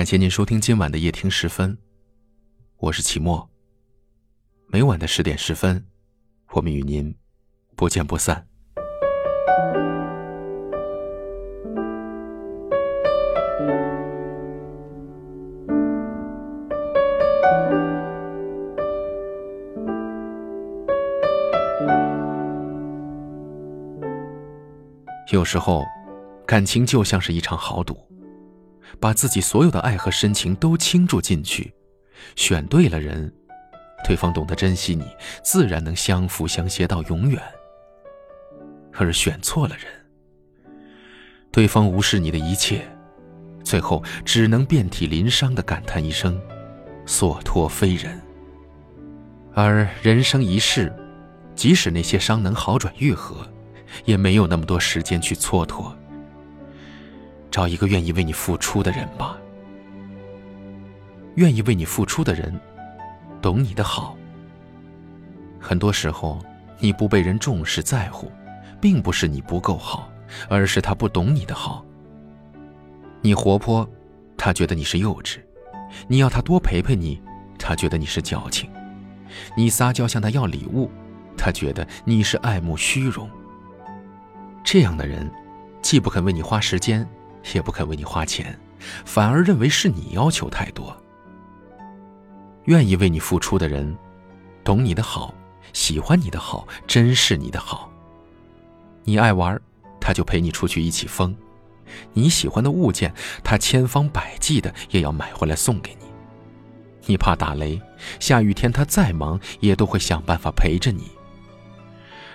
[0.00, 1.76] 感谢您收听今晚的夜听时分，
[2.78, 3.46] 我是齐墨。
[4.66, 5.84] 每晚的十点十分，
[6.52, 7.14] 我们与您
[7.76, 8.46] 不见不散。
[25.30, 25.84] 有时候，
[26.46, 28.09] 感情就像是一场豪赌，
[28.98, 31.72] 把自己所有的爱和深情都倾注进去，
[32.34, 33.32] 选对了人，
[34.04, 35.04] 对方懂得珍惜你，
[35.44, 37.40] 自然能相扶相携到永远；
[38.92, 39.86] 而选错了人，
[41.52, 42.82] 对方无视你的一切，
[43.62, 46.40] 最后只能遍体鳞伤的感叹一声
[47.06, 48.20] “所托非人”。
[49.54, 50.92] 而人生一世，
[51.54, 53.46] 即使那些伤能好转愈合。
[54.04, 55.92] 也没有那么多时间去蹉跎。
[57.50, 59.36] 找一个愿意为你付出的人吧。
[61.36, 62.58] 愿意为你付出的人，
[63.40, 64.16] 懂你的好。
[65.58, 66.38] 很多时候，
[66.78, 68.30] 你不被人重视在乎，
[68.80, 70.10] 并不是你不够好，
[70.48, 71.84] 而是他不懂你的好。
[73.20, 73.88] 你活泼，
[74.36, 75.38] 他觉得你是幼稚；
[76.08, 77.20] 你要他多陪陪你，
[77.58, 78.68] 他觉得你是矫情；
[79.54, 80.90] 你撒娇向他要礼物，
[81.36, 83.28] 他觉得你是爱慕虚荣。
[84.64, 85.30] 这样的人，
[85.82, 87.06] 既不肯为你花时间，
[87.54, 88.58] 也不肯为你花钱，
[89.04, 90.96] 反而认为是你要求太多。
[92.64, 93.96] 愿意为你付出的人，
[94.62, 95.34] 懂你的好，
[95.72, 97.90] 喜欢你的好，珍视你的好。
[99.04, 99.60] 你爱玩，
[100.00, 101.34] 他就陪你出去一起疯；
[102.12, 106.06] 你喜欢的物件，他千方百计的也要买回来送给你。
[107.06, 107.80] 你怕打雷，
[108.20, 111.10] 下雨天他再忙也都会想办法陪着你。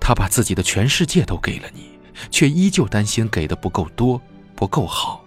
[0.00, 1.96] 他把自己的全世界都给了你。
[2.30, 4.18] 却依旧担心给的不够多，
[4.56, 5.22] 不够好。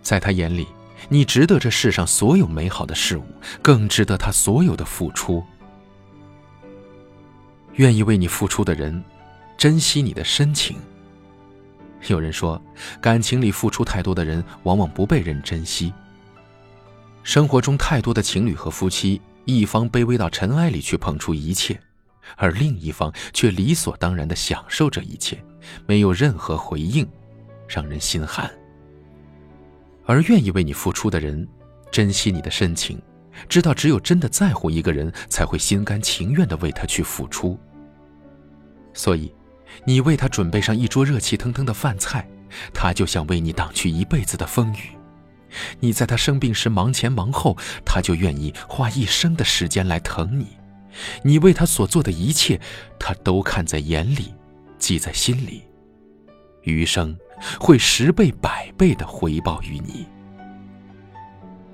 [0.00, 0.66] 在他眼里，
[1.08, 3.24] 你值得这世上所有美好的事物，
[3.60, 5.44] 更值得他所有的付出。
[7.74, 9.02] 愿意为你付出的人，
[9.58, 10.78] 珍惜你的深情。
[12.06, 12.60] 有人说，
[13.00, 15.92] 感情里付出太多的人，往往不被人珍惜。
[17.22, 21.78] 生活中太多的情侣和夫妻，一方卑微到尘埃里去捧出一切。
[22.36, 25.42] 而另一方却理所当然的享受这一切，
[25.86, 27.06] 没有任何回应，
[27.70, 28.50] 让人心寒。
[30.04, 31.46] 而愿意为你付出的人，
[31.92, 33.00] 珍惜你的深情，
[33.48, 37.56] 知道只有真的在乎一个人，才会心甘情愿的为他去付出。
[38.92, 39.32] 所以，
[39.84, 42.28] 你为他准备上一桌热气腾腾的饭菜，
[42.74, 44.98] 他就想为你挡去一辈子的风雨；
[45.78, 50.48] 你在他生病时忙前忙后，他就愿意花一生的时间来疼你。
[51.22, 52.60] 你为他所做的一切，
[52.98, 54.34] 他都看在眼里，
[54.76, 55.62] 记在心里，
[56.62, 57.16] 余生
[57.58, 60.06] 会十倍百倍的回报于你。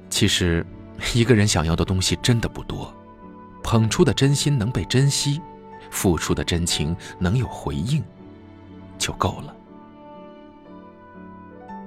[0.08, 0.64] 其实，
[1.14, 2.94] 一个人想要的东西真的不多，
[3.62, 5.40] 捧出的真心能被珍惜，
[5.90, 8.02] 付出的真情能有回应，
[8.98, 9.54] 就够了。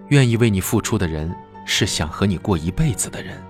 [0.09, 1.35] 愿意为你付出的人，
[1.66, 3.41] 是想和你过一辈子的人。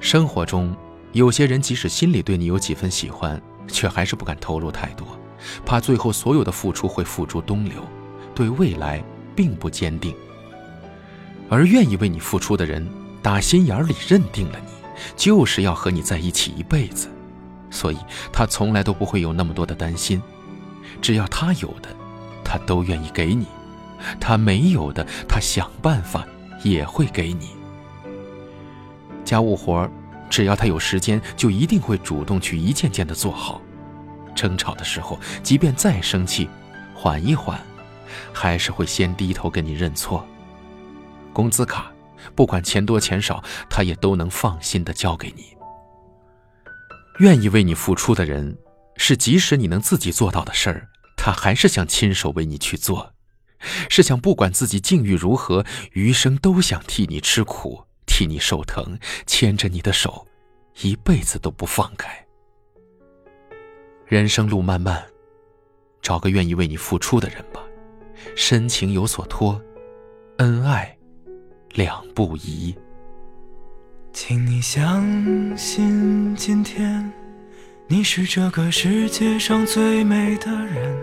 [0.00, 0.76] 生活中。
[1.12, 5.18] 有些人即使心里对你有几分喜欢，却还是不敢透露太多，
[5.64, 7.82] 怕最后所有的付出会付诸东流，
[8.38, 9.02] 对未来
[9.34, 10.14] 并不坚定。
[11.50, 12.88] 而愿意为你付出的人，
[13.20, 14.70] 打心眼里认定了你，
[15.16, 17.08] 就是要和你在一起一辈子，
[17.68, 17.98] 所以
[18.32, 20.22] 他从来都不会有那么多的担心。
[21.02, 21.88] 只要他有的，
[22.44, 23.44] 他都愿意给你；
[24.20, 26.24] 他没有的，他想办法
[26.62, 27.48] 也会给你。
[29.24, 29.90] 家务活。
[30.30, 33.60] 只要他有时间，就一定会主动去一件件的做好。
[34.34, 36.48] 争吵的时候，即便再生气，
[36.94, 37.58] 缓一缓，
[38.32, 40.26] 还是会先低头跟你认错。
[41.32, 41.92] 工资卡，
[42.34, 45.56] 不管钱多钱少，他也都能放心的交给你。
[47.18, 48.56] 愿意为你付出的人，
[48.96, 53.12] 是即使你能自己做到的事儿，他还是想亲手为你去做，
[53.88, 57.84] 是想不管自己境遇如何，余生都想替你吃苦。
[58.10, 60.26] 替你受疼，牵着你的手，
[60.80, 62.26] 一辈子都不放开。
[64.06, 65.04] 人生路漫漫，
[66.00, 67.60] 找个愿意为你付出的人吧，
[68.34, 69.60] 深情有所托，
[70.38, 70.96] 恩爱
[71.74, 72.74] 两不疑。
[74.12, 75.04] 请你相
[75.56, 77.10] 信，今天
[77.86, 80.96] 你是这个世界上最美的人。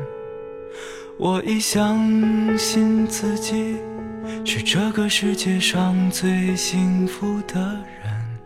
[1.18, 3.78] 我已相信自己。
[4.44, 7.60] 是这个世界上最幸福的
[8.04, 8.40] 人，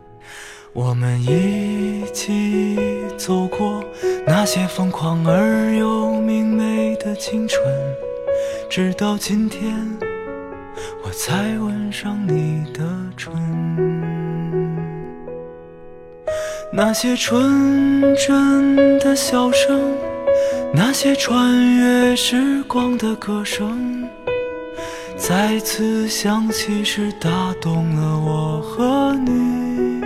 [0.74, 2.78] 我们一起
[3.18, 3.82] 走过
[4.28, 7.64] 那些疯狂而又明媚的青春，
[8.70, 9.76] 直到今天，
[11.04, 12.84] 我才吻上你的
[13.18, 13.34] 唇。
[16.72, 19.82] 那些纯真的笑声，
[20.72, 24.08] 那些穿越时光的歌声，
[25.18, 27.30] 再次响起时打
[27.60, 30.00] 动了我和你。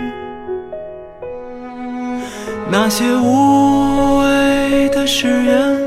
[2.72, 5.83] 那些无谓的誓言，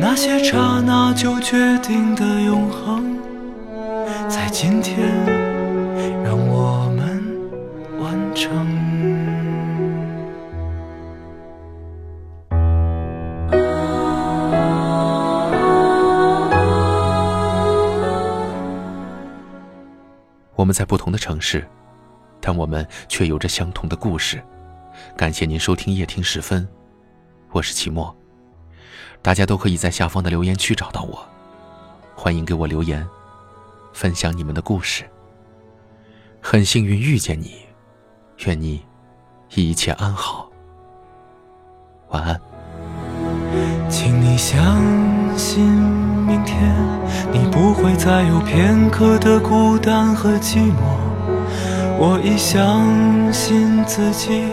[0.00, 3.18] 那些刹那就决定的永恒，
[4.28, 5.08] 在今天
[6.22, 7.20] 让我们
[8.00, 8.52] 完成。
[20.54, 21.66] 我们在不同的城市，
[22.40, 24.42] 但我们却有着相同的故事。
[25.16, 26.66] 感谢您收听夜听时分，
[27.50, 28.14] 我是齐墨。
[29.24, 31.18] 大家都可以在下方的留言区找到我，
[32.14, 33.08] 欢迎给我留言，
[33.94, 35.02] 分享你们的故事。
[36.42, 37.54] 很幸运遇见你，
[38.44, 38.84] 愿你
[39.54, 40.46] 一切安好，
[42.10, 42.38] 晚安。
[43.88, 44.62] 请你相
[45.38, 45.64] 信，
[46.26, 46.76] 明天
[47.32, 50.76] 你不会再有片刻的孤单和寂寞。
[51.98, 54.52] 我已相信自己。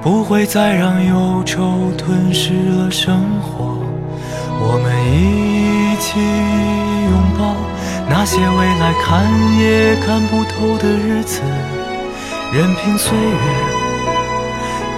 [0.00, 3.67] 不会再让忧愁吞噬了生活，
[4.70, 6.20] 我们一起
[7.08, 7.56] 拥抱
[8.06, 9.24] 那些未来看
[9.58, 11.40] 也看不透的日子，
[12.52, 13.46] 任凭岁月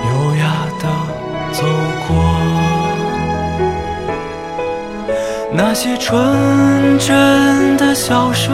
[0.09, 0.85] 优雅地
[1.53, 1.63] 走
[2.09, 2.11] 过。
[5.53, 8.53] 那些纯真的笑声，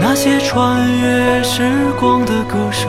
[0.00, 1.68] 那些穿越时
[1.98, 2.88] 光的歌声。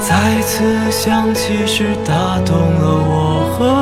[0.00, 3.81] 再次响起时，打动了我和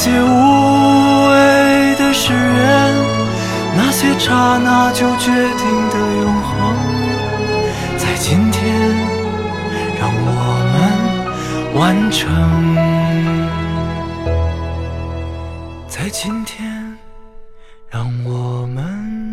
[0.00, 2.94] 那些无谓的誓言
[3.76, 6.76] 那些刹那就决定的永恒
[7.96, 8.62] 在今天
[9.98, 10.30] 让我
[10.72, 12.30] 们完成。
[15.88, 16.96] 在今天
[17.90, 19.27] 让我们